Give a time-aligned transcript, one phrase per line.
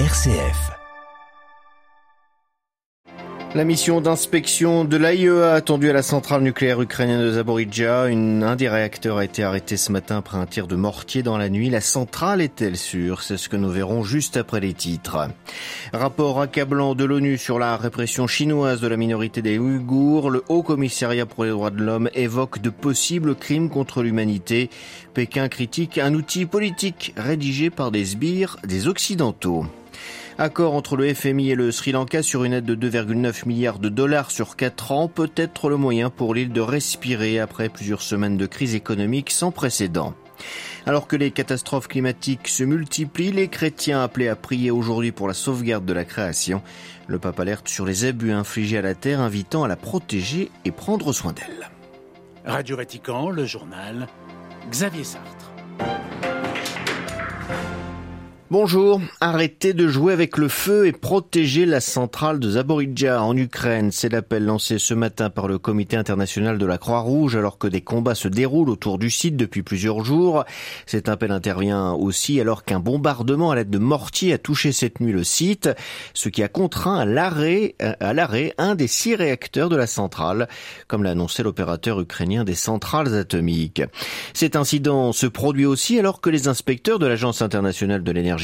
[0.00, 0.72] RCF.
[3.54, 8.02] La mission d'inspection de l'AIEA attendue à la centrale nucléaire ukrainienne de Zaporizhia.
[8.06, 11.48] un des réacteurs a été arrêté ce matin après un tir de mortier dans la
[11.48, 11.70] nuit.
[11.70, 13.22] La centrale est-elle sûre?
[13.22, 15.28] C'est ce que nous verrons juste après les titres.
[15.92, 20.28] Rapport accablant de l'ONU sur la répression chinoise de la minorité des Ouïghours.
[20.28, 24.70] Le Haut Commissariat pour les droits de l'homme évoque de possibles crimes contre l'humanité.
[25.14, 29.66] Pékin critique un outil politique rédigé par des sbires des Occidentaux.
[30.36, 33.88] Accord entre le FMI et le Sri Lanka sur une aide de 2,9 milliards de
[33.88, 38.46] dollars sur 4 ans, peut-être le moyen pour l'île de respirer après plusieurs semaines de
[38.46, 40.12] crise économique sans précédent.
[40.86, 45.34] Alors que les catastrophes climatiques se multiplient, les chrétiens appelés à prier aujourd'hui pour la
[45.34, 46.62] sauvegarde de la création.
[47.06, 50.72] Le pape alerte sur les abus infligés à la terre, invitant à la protéger et
[50.72, 51.70] prendre soin d'elle.
[52.44, 54.08] Radio Vatican, le journal,
[54.68, 55.53] Xavier Sartre.
[58.56, 63.90] Bonjour, arrêtez de jouer avec le feu et protégez la centrale de Zaporizhia en Ukraine.
[63.90, 67.80] C'est l'appel lancé ce matin par le comité international de la Croix-Rouge alors que des
[67.80, 70.44] combats se déroulent autour du site depuis plusieurs jours.
[70.86, 75.10] Cet appel intervient aussi alors qu'un bombardement à l'aide de mortiers a touché cette nuit
[75.10, 75.68] le site,
[76.14, 80.48] ce qui a contraint à l'arrêt, à l'arrêt un des six réacteurs de la centrale,
[80.86, 83.82] comme l'a annoncé l'opérateur ukrainien des centrales atomiques.
[84.32, 88.43] Cet incident se produit aussi alors que les inspecteurs de l'Agence internationale de l'énergie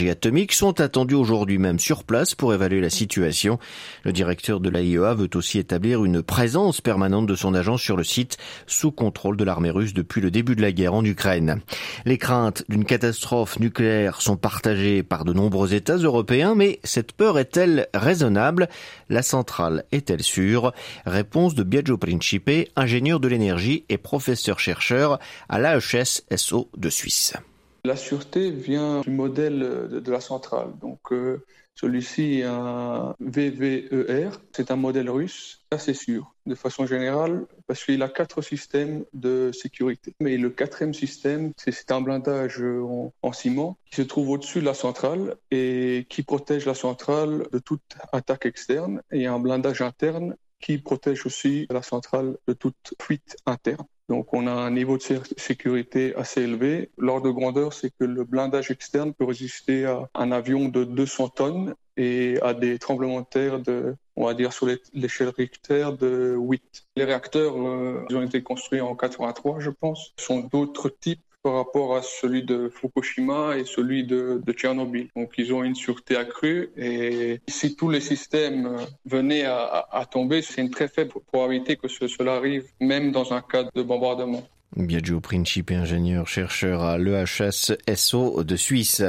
[0.50, 3.58] sont attendus aujourd'hui même sur place pour évaluer la situation.
[4.04, 8.04] Le directeur de l'AIEA veut aussi établir une présence permanente de son agence sur le
[8.04, 11.60] site sous contrôle de l'armée russe depuis le début de la guerre en Ukraine.
[12.04, 17.38] Les craintes d'une catastrophe nucléaire sont partagées par de nombreux États européens, mais cette peur
[17.38, 18.68] est-elle raisonnable?
[19.08, 20.72] La centrale est-elle sûre?
[21.06, 27.34] Réponse de Biagio Principe, ingénieur de l'énergie et professeur-chercheur à l'AHS-SO de Suisse.
[27.84, 30.72] La sûreté vient du modèle de, la centrale.
[30.80, 37.46] Donc, euh, celui-ci est un VVER, c'est un modèle russe, assez sûr, de façon générale,
[37.66, 40.12] parce qu'il a quatre systèmes de sécurité.
[40.20, 44.74] Mais le quatrième système, c'est un blindage en, ciment qui se trouve au-dessus de la
[44.74, 50.76] centrale et qui protège la centrale de toute attaque externe, et un blindage interne qui
[50.76, 53.86] protège aussi la centrale de toute fuite interne.
[54.10, 55.02] Donc on a un niveau de
[55.36, 56.90] sécurité assez élevé.
[56.98, 61.28] L'ordre de grandeur, c'est que le blindage externe peut résister à un avion de 200
[61.28, 66.34] tonnes et à des tremblements de terre de, on va dire sur l'échelle Richter de
[66.36, 66.88] 8.
[66.96, 71.54] Les réacteurs, euh, ils ont été construits en 83, je pense, sont d'autres types par
[71.54, 75.08] rapport à celui de Fukushima et celui de, Tchernobyl.
[75.16, 80.42] Donc ils ont une sûreté accrue et si tous les systèmes venaient à, à tomber,
[80.42, 84.42] c'est une très faible probabilité que cela arrive, même dans un cas de bombardement.
[84.76, 89.02] Biagio Principe, ingénieur chercheur à l'EHS SO de Suisse.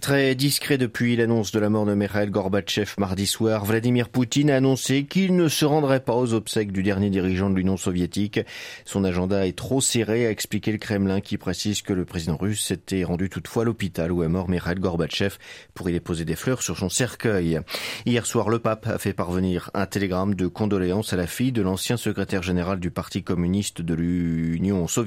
[0.00, 4.56] Très discret depuis l'annonce de la mort de Mikhail Gorbatchev mardi soir, Vladimir Poutine a
[4.56, 8.38] annoncé qu'il ne se rendrait pas aux obsèques du dernier dirigeant de l'Union soviétique.
[8.84, 12.64] Son agenda est trop serré, a expliqué le Kremlin qui précise que le président russe
[12.64, 15.38] s'était rendu toutefois à l'hôpital où est mort Mikhail Gorbatchev
[15.74, 17.58] pour y déposer des fleurs sur son cercueil.
[18.06, 21.62] Hier soir, le pape a fait parvenir un télégramme de condoléances à la fille de
[21.62, 24.99] l'ancien secrétaire général du Parti communiste de l'Union soviétique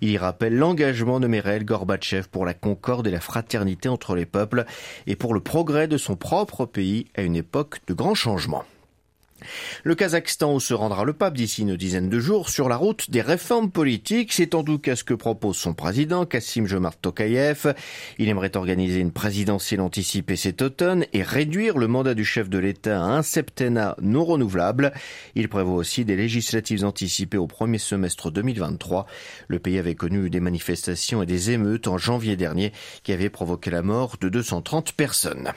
[0.00, 4.26] Il y rappelle l'engagement de Mikhail Gorbatchev pour la concorde et la fraternité entre les
[4.26, 4.64] peuples
[5.06, 8.64] et pour le progrès de son propre pays à une époque de grands changements.
[9.82, 13.10] Le Kazakhstan où se rendra le pape d'ici une dizaine de jours sur la route
[13.10, 14.32] des réformes politiques.
[14.32, 17.74] C'est en tout cas ce que propose son président, Kassim Jomart Tokayev.
[18.18, 22.58] Il aimerait organiser une présidentielle anticipée cet automne et réduire le mandat du chef de
[22.58, 24.92] l'État à un septennat non renouvelable.
[25.34, 29.06] Il prévoit aussi des législatives anticipées au premier semestre 2023.
[29.48, 32.72] Le pays avait connu des manifestations et des émeutes en janvier dernier
[33.02, 35.52] qui avaient provoqué la mort de 230 personnes.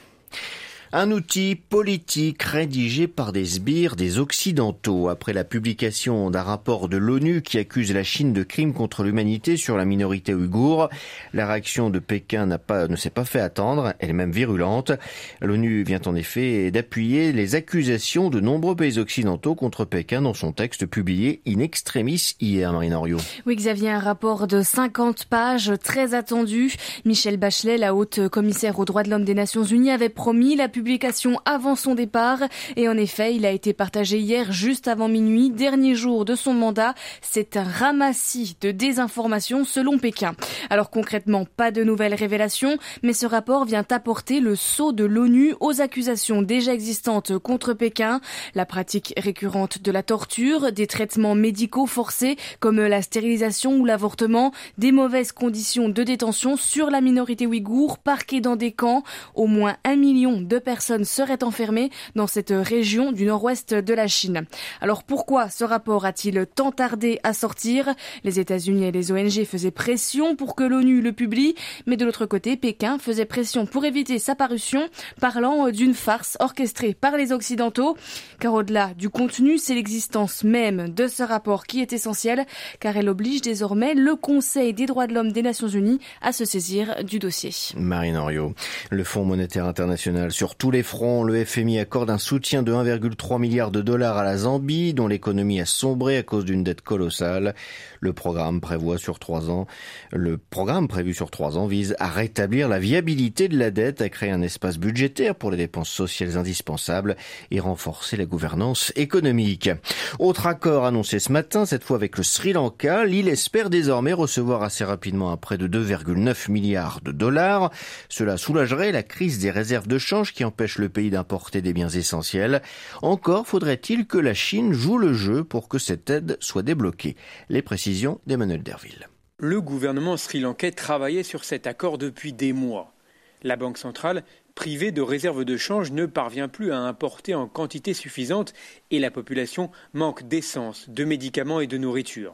[0.93, 6.95] Un outil politique rédigé par des sbires des Occidentaux après la publication d'un rapport de
[6.95, 10.87] l'ONU qui accuse la Chine de crimes contre l'humanité sur la minorité ouïghour.
[11.33, 14.93] La réaction de Pékin pas, ne s'est pas fait attendre, elle est même virulente.
[15.41, 20.53] L'ONU vient en effet d'appuyer les accusations de nombreux pays occidentaux contre Pékin dans son
[20.53, 23.19] texte publié in extremis hier, Marine Henriot.
[23.45, 26.73] Oui, Xavier, un rapport de 50 pages très attendu.
[27.03, 30.69] Michel Bachelet, la haute commissaire aux droits de l'homme des Nations Unies, avait promis la
[30.77, 32.37] publication avant son départ.
[32.75, 36.53] Et en effet, il a été partagé hier juste avant minuit, dernier jour de son
[36.53, 36.93] mandat.
[37.21, 40.35] C'est un ramassis de désinformation selon Pékin.
[40.69, 45.55] Alors concrètement, pas de nouvelles révélations, mais ce rapport vient apporter le saut de l'ONU
[45.61, 48.21] aux accusations déjà existantes contre Pékin,
[48.53, 54.51] la pratique récurrente de la torture, des traitements médicaux forcés comme la stérilisation ou l'avortement,
[54.77, 59.03] des mauvaises conditions de détention sur la minorité ouïghour, parquée dans des camps.
[59.33, 60.66] Au moins un million de personnes
[61.03, 64.45] seraient enfermées dans cette région du nord-ouest de la Chine.
[64.81, 67.93] Alors pourquoi ce rapport a-t-il tant tardé à sortir?
[68.23, 71.55] Les États-Unis et les ONG faisaient pression pour que l'ONU le publie,
[71.85, 74.87] mais de l'autre côté, Pékin faisait pression pour éviter sa parution,
[75.21, 77.95] parlant d'une farce orchestrée par les Occidentaux.
[78.39, 82.45] Car au-delà du contenu, c'est l'existence même de ce rapport qui est essentielle,
[82.79, 86.45] car elle oblige désormais le Conseil des droits de l'homme des Nations Unies à se
[86.45, 87.51] saisir du dossier.
[87.77, 88.53] Marine Henriot,
[88.89, 93.39] le Fonds monétaire international sur tous les fronts, le FMI accorde un soutien de 1,3
[93.39, 97.53] milliard de dollars à la Zambie, dont l'économie a sombré à cause d'une dette colossale.
[97.99, 99.67] Le programme prévoit sur trois ans,
[100.11, 104.09] le programme prévu sur trois ans vise à rétablir la viabilité de la dette, à
[104.09, 107.17] créer un espace budgétaire pour les dépenses sociales indispensables
[107.51, 109.69] et renforcer la gouvernance économique.
[110.17, 114.63] Autre accord annoncé ce matin, cette fois avec le Sri Lanka, l'île espère désormais recevoir
[114.63, 117.71] assez rapidement un prêt de 2,9 milliards de dollars.
[118.09, 121.89] Cela soulagerait la crise des réserves de change qui empêche le pays d'importer des biens
[121.89, 122.61] essentiels.
[123.01, 127.15] Encore faudrait-il que la Chine joue le jeu pour que cette aide soit débloquée.
[127.49, 129.07] Les précisions d'Emmanuel Derville.
[129.39, 132.95] Le gouvernement sri-lankais travaillait sur cet accord depuis des mois.
[133.43, 134.23] La Banque centrale,
[134.55, 138.53] privée de réserves de change, ne parvient plus à importer en quantité suffisante
[138.89, 142.33] et la population manque d'essence, de médicaments et de nourriture.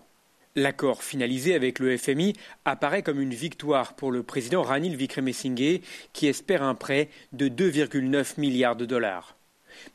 [0.56, 2.34] L'accord finalisé avec le FMI
[2.64, 5.82] apparaît comme une victoire pour le président Ranil Vikremesinghe
[6.14, 9.36] qui espère un prêt de 2,9 milliards de dollars.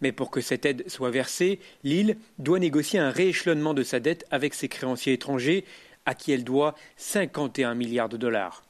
[0.00, 4.26] Mais pour que cette aide soit versée, l'île doit négocier un rééchelonnement de sa dette
[4.32, 5.64] avec ses créanciers étrangers,
[6.06, 8.64] à qui elle doit 51 milliards de dollars.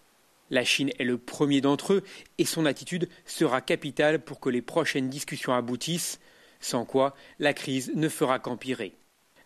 [0.50, 2.04] La Chine est le premier d'entre eux
[2.36, 6.20] et son attitude sera capitale pour que les prochaines discussions aboutissent,
[6.60, 8.94] sans quoi la crise ne fera qu'empirer.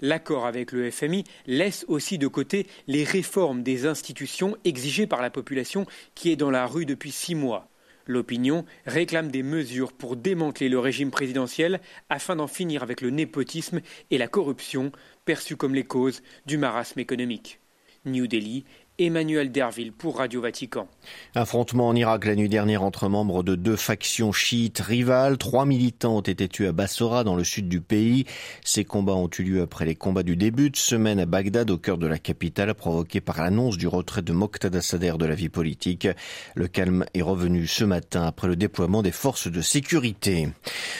[0.05, 5.31] L'accord avec le FMI laisse aussi de côté les réformes des institutions exigées par la
[5.31, 7.69] population qui est dans la rue depuis six mois.
[8.09, 13.81] L'opinion réclame des mesures pour démanteler le régime présidentiel afin d'en finir avec le népotisme
[14.11, 14.91] et la corruption
[15.25, 17.61] perçus comme les causes du marasme économique.
[18.05, 18.65] New Delhi
[18.99, 20.87] Emmanuel Derville pour Radio Vatican.
[21.35, 25.39] Affrontement en Irak la nuit dernière entre membres de deux factions chiites rivales.
[25.39, 28.27] Trois militants ont été tués à Bassora dans le sud du pays.
[28.63, 31.79] Ces combats ont eu lieu après les combats du début de semaine à Bagdad au
[31.79, 35.49] cœur de la capitale provoqués par l'annonce du retrait de Moqtada Sader de la vie
[35.49, 36.07] politique.
[36.55, 40.49] Le calme est revenu ce matin après le déploiement des forces de sécurité.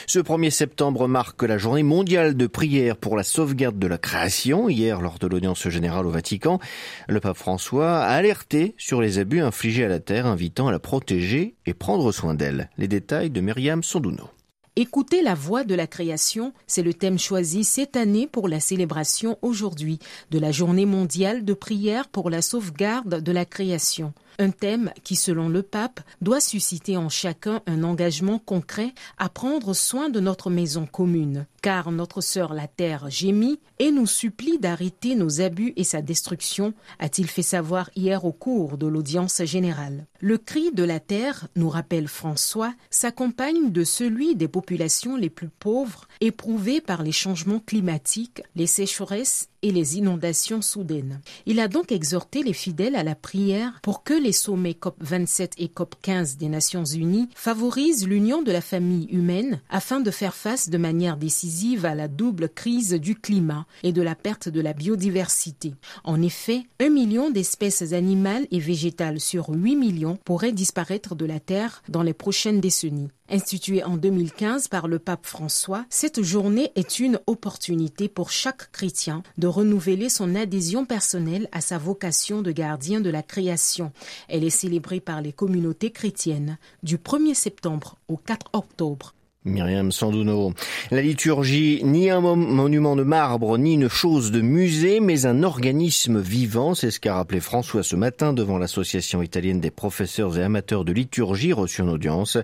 [0.07, 4.67] Ce 1er septembre marque la journée mondiale de prière pour la sauvegarde de la création.
[4.67, 6.59] Hier, lors de l'audience générale au Vatican,
[7.07, 10.79] le pape François a alerté sur les abus infligés à la Terre, invitant à la
[10.79, 12.69] protéger et prendre soin d'elle.
[12.77, 14.29] Les détails de Myriam Sondouno.
[14.75, 19.37] Écouter la voix de la création, c'est le thème choisi cette année pour la célébration
[19.43, 19.99] aujourd'hui
[20.31, 24.13] de la journée mondiale de prière pour la sauvegarde de la création.
[24.39, 29.73] Un thème qui, selon le pape, doit susciter en chacun un engagement concret à prendre
[29.73, 31.45] soin de notre maison commune.
[31.61, 36.73] Car notre sœur la terre gémit et nous supplie d'arrêter nos abus et sa destruction,
[36.99, 40.05] a-t-il fait savoir hier au cours de l'audience générale.
[40.19, 45.49] Le cri de la terre, nous rappelle François, s'accompagne de celui des populations les plus
[45.49, 51.19] pauvres, éprouvées par les changements climatiques, les sécheresses et les inondations soudaines.
[51.47, 55.67] Il a donc exhorté les fidèles à la prière pour que les sommets COP27 et
[55.67, 60.77] COP15 des Nations Unies favorisent l'union de la famille humaine afin de faire face de
[60.77, 65.73] manière décisive à la double crise du climat et de la perte de la biodiversité.
[66.03, 71.39] En effet, un million d'espèces animales et végétales sur 8 millions pourraient disparaître de la
[71.39, 73.09] Terre dans les prochaines décennies.
[73.29, 79.23] Instituée en 2015 par le pape François, cette journée est une opportunité pour chaque chrétien
[79.37, 83.93] de renouveler son adhésion personnelle à sa vocation de gardien de la création.
[84.27, 89.13] Elle est célébrée par les communautés chrétiennes du 1er septembre au 4 octobre.
[89.45, 90.53] Myriam Sanduno.
[90.89, 96.21] La liturgie, ni un monument de marbre, ni une chose de musée, mais un organisme
[96.21, 100.85] vivant, c'est ce qu'a rappelé François ce matin devant l'association italienne des professeurs et amateurs
[100.85, 102.37] de liturgie reçue en audience.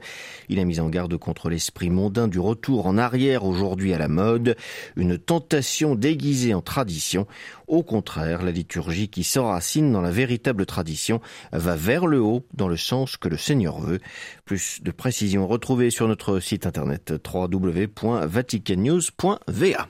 [0.50, 4.10] Il a mis en garde contre l'esprit mondain du retour en arrière aujourd'hui à la
[4.10, 4.58] mode,
[4.98, 7.28] une tentation déguisée en tradition.
[7.68, 11.22] Au contraire, la liturgie qui s'enracine dans la véritable tradition
[11.54, 14.00] va vers le haut dans le sens que le Seigneur veut.
[14.44, 19.90] Plus de précisions retrouvées sur notre site internet internet www.vaticannews.va.